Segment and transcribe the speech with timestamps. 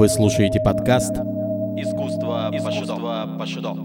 [0.00, 1.10] Вы слушаете подкаст
[1.76, 3.76] «Искусство, Искусство Пашидо».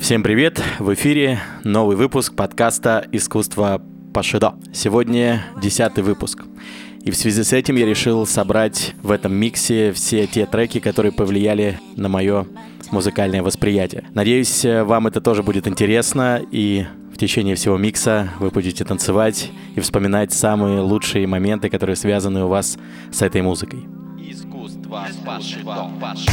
[0.00, 0.60] Всем привет!
[0.80, 3.80] В эфире новый выпуск подкаста «Искусство
[4.12, 4.54] Пашидо».
[4.72, 6.42] Сегодня десятый выпуск.
[7.04, 11.12] И в связи с этим я решил собрать в этом миксе все те треки, которые
[11.12, 12.48] повлияли на мое
[12.90, 14.02] музыкальное восприятие.
[14.14, 19.80] Надеюсь, вам это тоже будет интересно, и в течение всего микса вы будете танцевать и
[19.80, 22.78] вспоминать самые лучшие моменты, которые связаны у вас
[23.12, 23.86] с этой музыкой.
[24.88, 26.26] Dwa, paszy, dwa, paszy.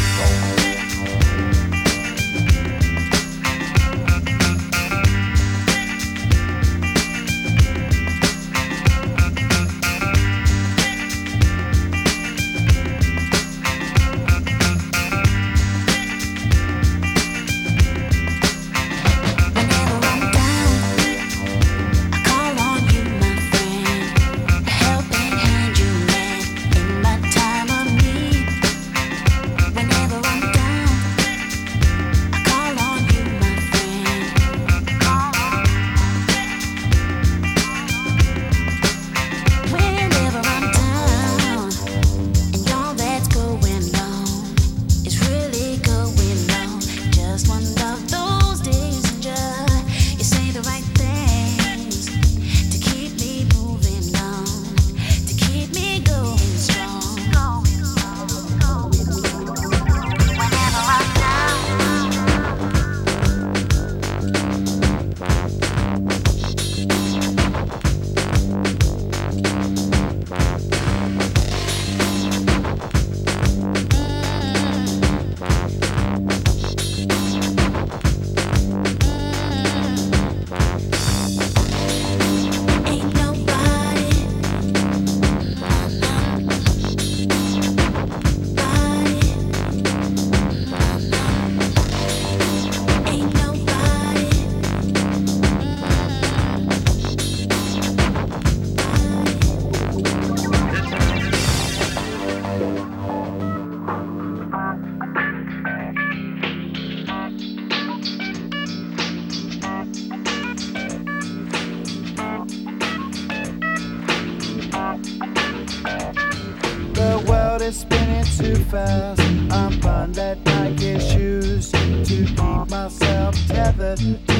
[123.95, 124.35] doesn't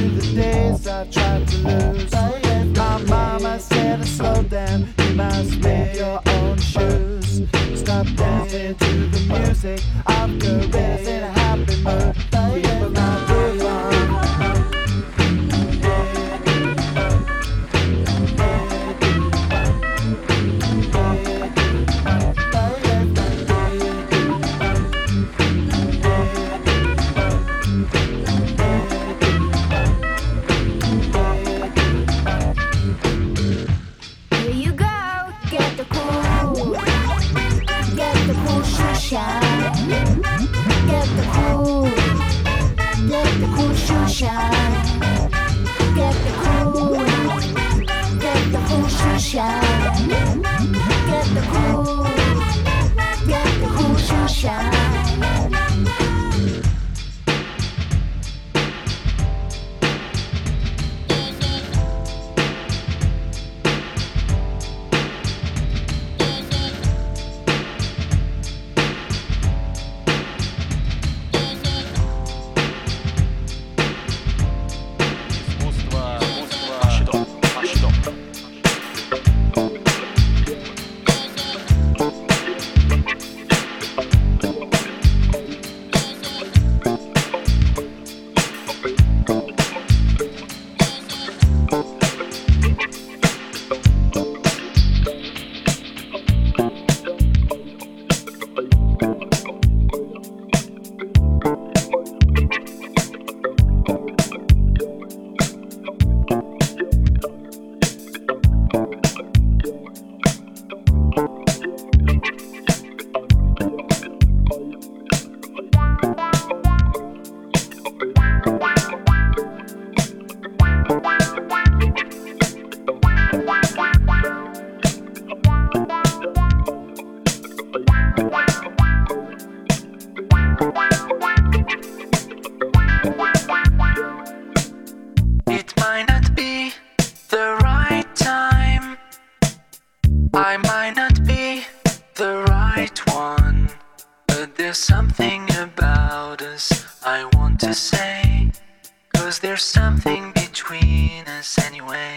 [149.26, 152.16] Cause there's something between us anyway.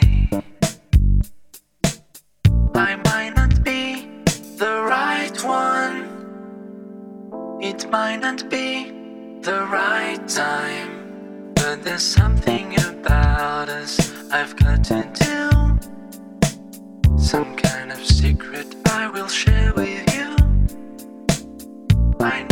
[2.75, 4.11] I might not be
[4.59, 6.03] the right one,
[7.63, 8.91] it might not be
[9.41, 11.55] the right time.
[11.55, 13.99] But there's something about us
[14.31, 15.49] I've got to do.
[17.17, 20.37] Some kind of secret I will share with you.
[22.21, 22.45] I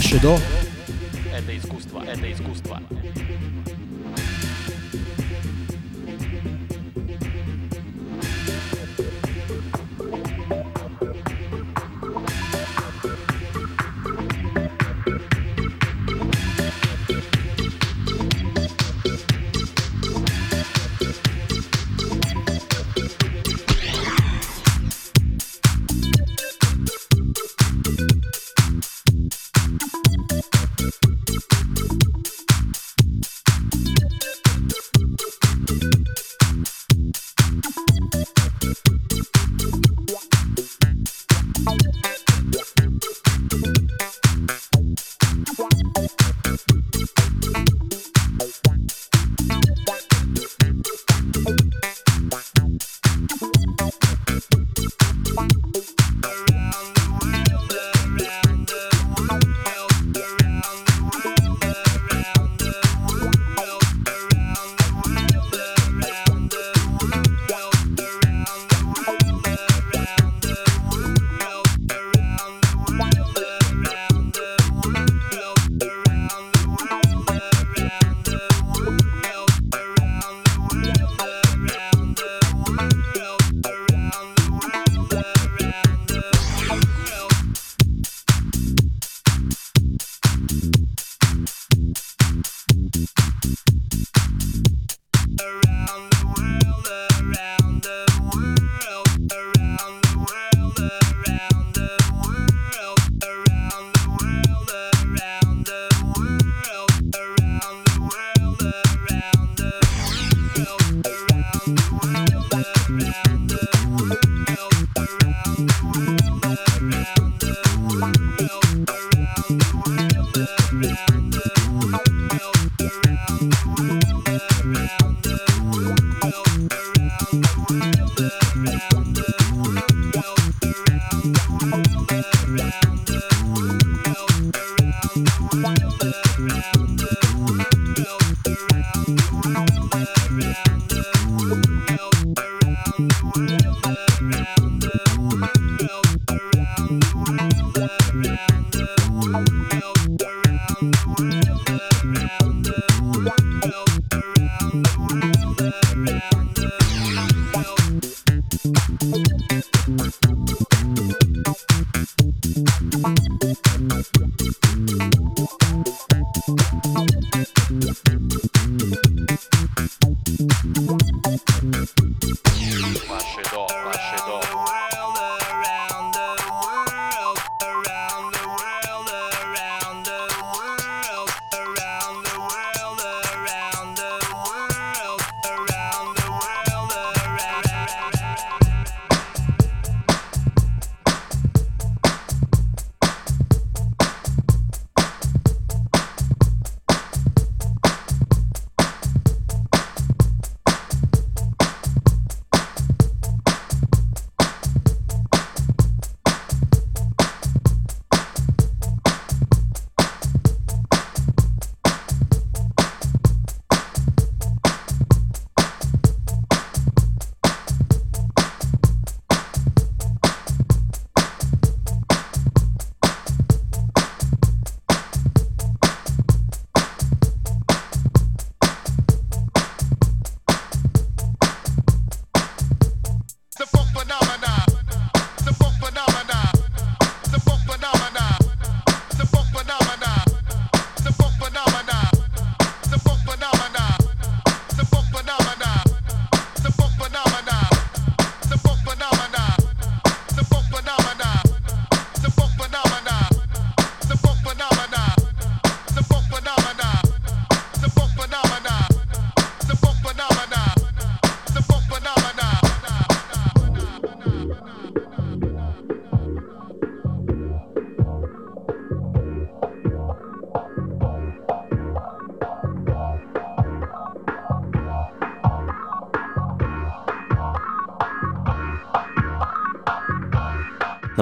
[0.00, 0.38] 许多。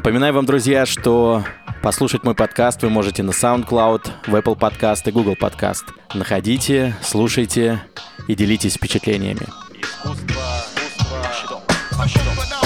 [0.09, 1.45] Напоминаю вам, друзья, что
[1.83, 5.85] послушать мой подкаст вы можете на SoundCloud, в Apple Podcast и Google Podcast.
[6.15, 7.83] Находите, слушайте
[8.27, 9.47] и делитесь впечатлениями.
[9.83, 10.43] Искусство,
[11.31, 12.58] искусство,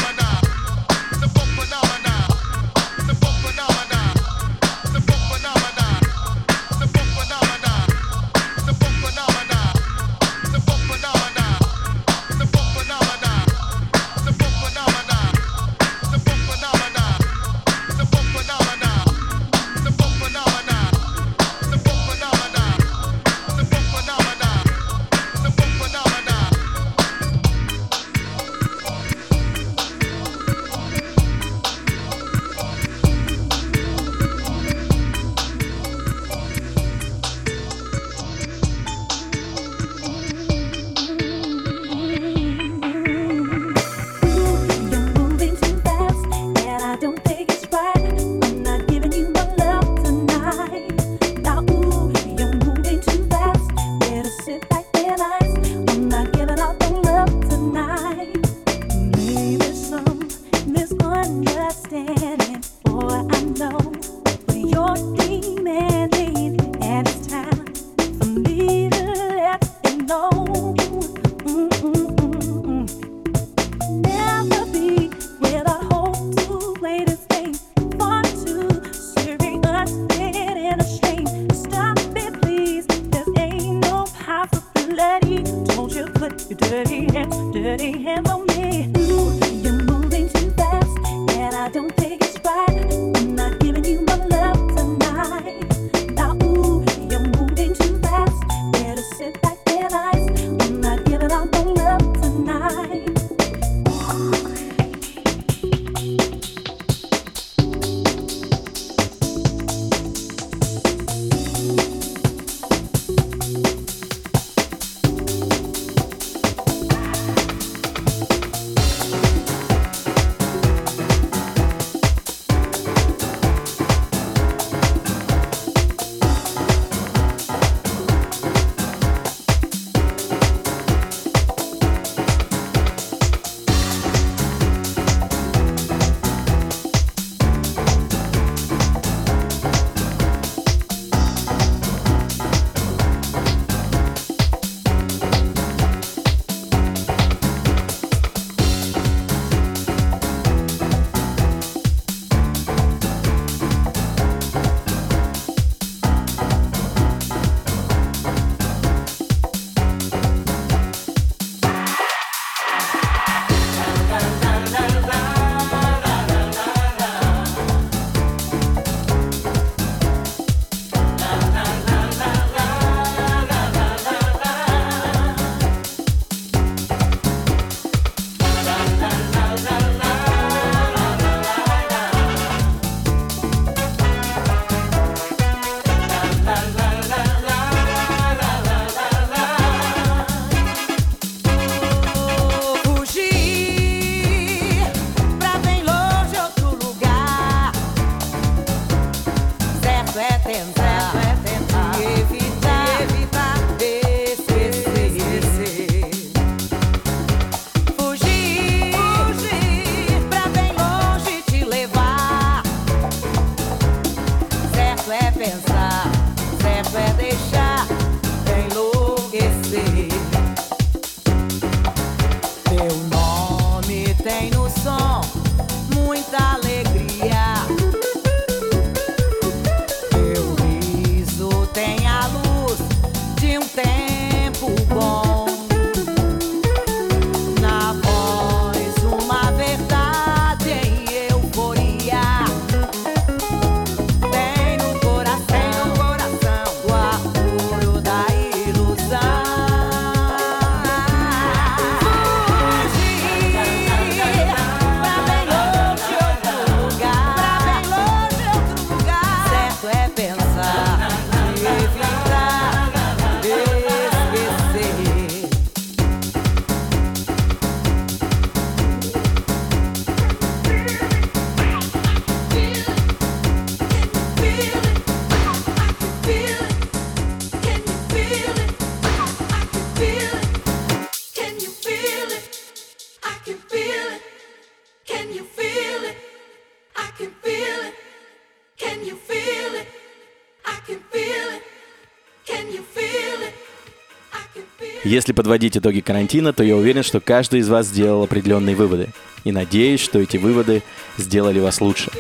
[295.12, 299.10] Если подводить итоги карантина, то я уверен, что каждый из вас сделал определенные выводы.
[299.44, 300.82] И надеюсь, что эти выводы
[301.18, 302.10] сделали вас лучше.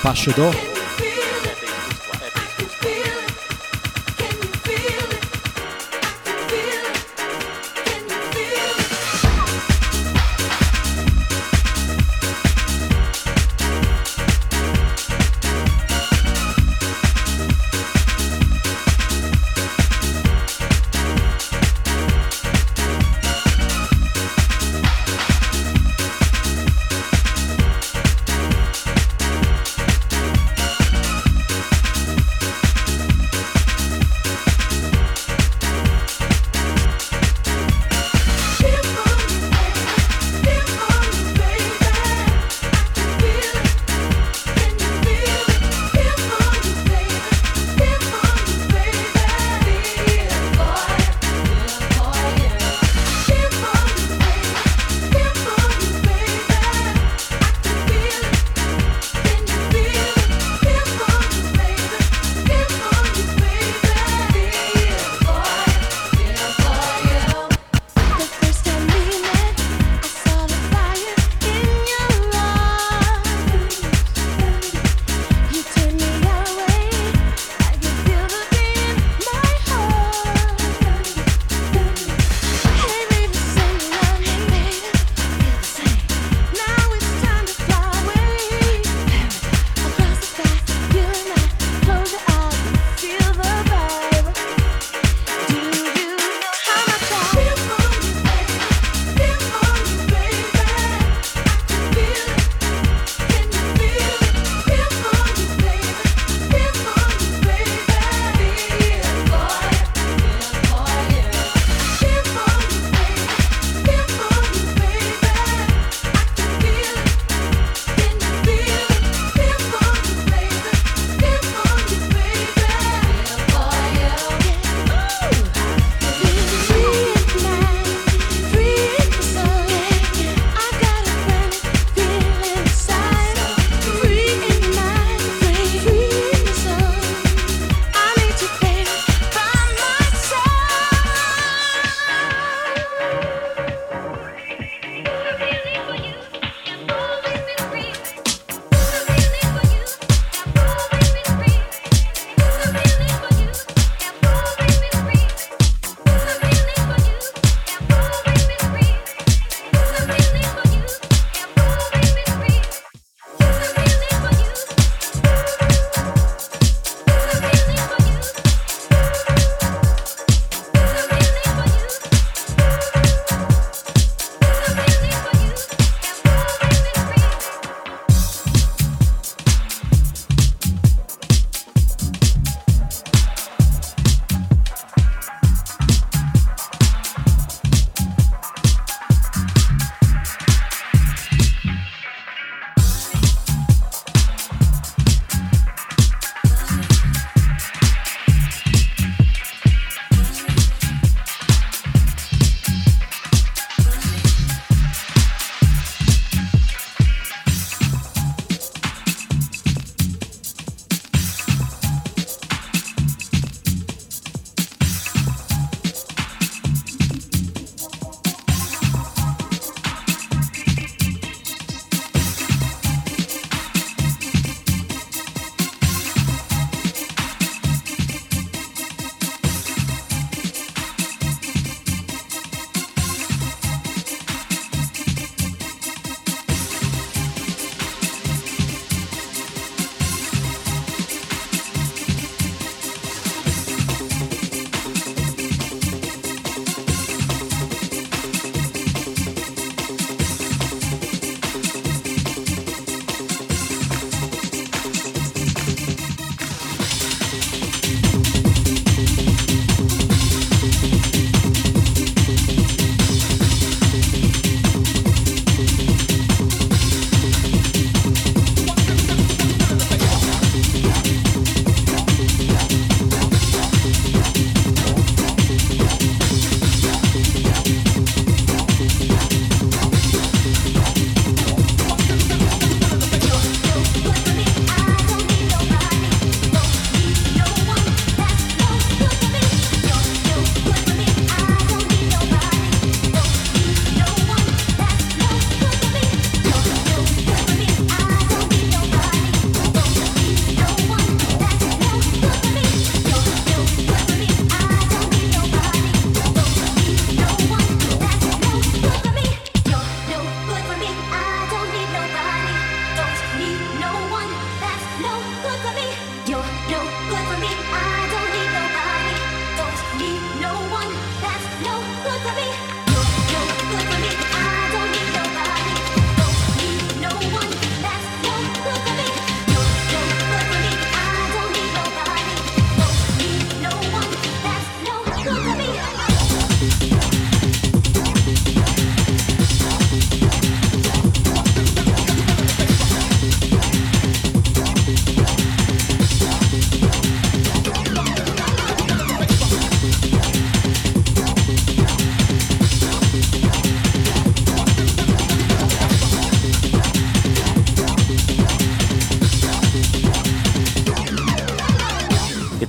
[0.00, 0.52] Пашидо.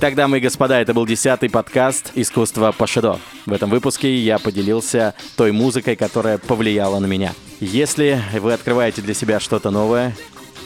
[0.06, 3.20] Итак, дамы и господа, это был десятый подкаст «Искусство Пашидо».
[3.48, 7.34] В этом выпуске я поделился той музыкой, которая повлияла на меня.
[7.60, 10.16] Если вы открываете для себя что-то новое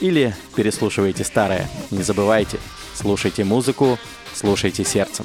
[0.02, 2.58] или переслушиваете старое, не забывайте,
[2.94, 3.98] слушайте музыку,
[4.34, 5.24] слушайте сердцем.